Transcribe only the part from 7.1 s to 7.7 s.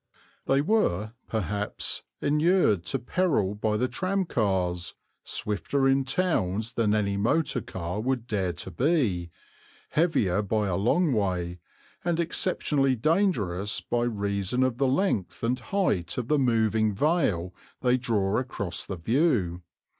motor